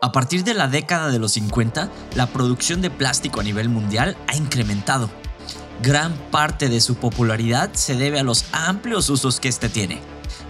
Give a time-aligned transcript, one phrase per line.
[0.00, 4.16] A partir de la década de los 50, la producción de plástico a nivel mundial
[4.28, 5.10] ha incrementado.
[5.82, 10.00] Gran parte de su popularidad se debe a los amplios usos que este tiene.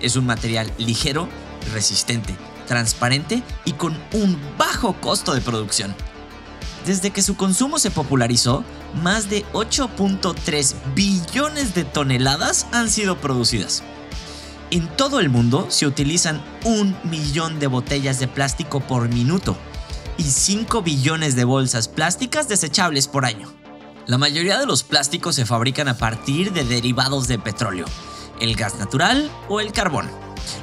[0.00, 1.28] Es un material ligero,
[1.72, 2.36] resistente,
[2.66, 5.94] transparente y con un bajo costo de producción.
[6.84, 8.64] Desde que su consumo se popularizó,
[9.02, 13.82] más de 8.3 billones de toneladas han sido producidas.
[14.70, 19.56] En todo el mundo se utilizan un millón de botellas de plástico por minuto
[20.18, 23.52] y 5 billones de bolsas plásticas desechables por año.
[24.06, 27.86] La mayoría de los plásticos se fabrican a partir de derivados de petróleo,
[28.40, 30.10] el gas natural o el carbón,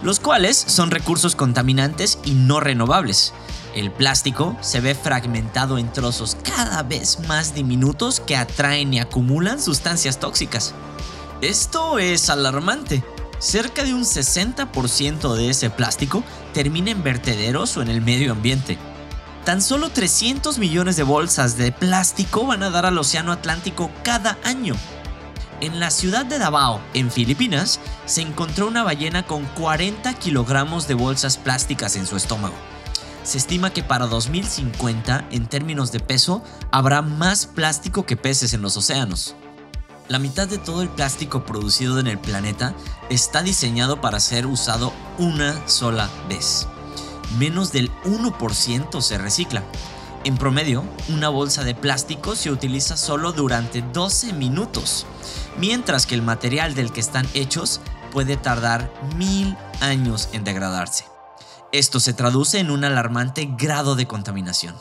[0.02, 3.34] los cuales son recursos contaminantes y no renovables.
[3.74, 9.62] El plástico se ve fragmentado en trozos cada vez más diminutos que atraen y acumulan
[9.62, 10.74] sustancias tóxicas.
[11.42, 13.04] Esto es alarmante,
[13.44, 18.78] cerca de un 60% de ese plástico termina en vertederos o en el medio ambiente.
[19.44, 24.38] Tan solo 300 millones de bolsas de plástico van a dar al Océano Atlántico cada
[24.46, 24.76] año.
[25.60, 30.94] En la ciudad de Davao, en Filipinas, se encontró una ballena con 40 kilogramos de
[30.94, 32.56] bolsas plásticas en su estómago.
[33.24, 38.62] Se estima que para 2050, en términos de peso, habrá más plástico que peces en
[38.62, 39.36] los océanos.
[40.10, 42.76] La mitad de todo el plástico producido en el planeta
[43.10, 46.68] está diseñado para ser usado una sola vez.
[47.38, 49.64] Menos del 1% se recicla.
[50.26, 55.06] En promedio, una bolsa de plástico se utiliza solo durante 12 minutos,
[55.58, 57.80] mientras que el material del que están hechos
[58.12, 61.06] puede tardar mil años en degradarse.
[61.72, 64.76] Esto se traduce en un alarmante grado de contaminación.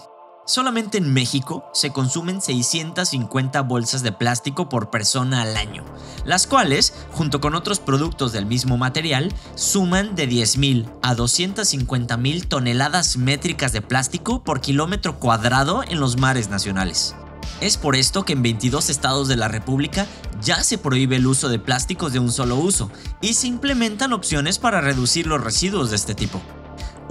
[0.44, 5.84] Solamente en México se consumen 650 bolsas de plástico por persona al año,
[6.24, 13.16] las cuales, junto con otros productos del mismo material, suman de 10.000 a 250.000 toneladas
[13.16, 17.14] métricas de plástico por kilómetro cuadrado en los mares nacionales.
[17.60, 20.08] Es por esto que en 22 estados de la República
[20.42, 22.90] ya se prohíbe el uso de plásticos de un solo uso
[23.20, 26.42] y se implementan opciones para reducir los residuos de este tipo.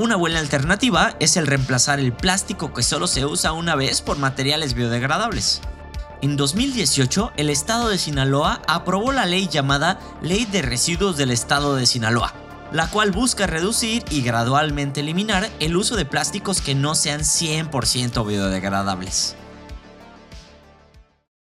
[0.02, 4.18] Una buena alternativa es el reemplazar el plástico que solo se usa una vez por
[4.18, 5.62] materiales biodegradables.
[6.24, 11.76] En 2018, el estado de Sinaloa aprobó la ley llamada Ley de Residuos del Estado
[11.76, 12.34] de Sinaloa,
[12.72, 18.26] la cual busca reducir y gradualmente eliminar el uso de plásticos que no sean 100%
[18.26, 19.36] biodegradables.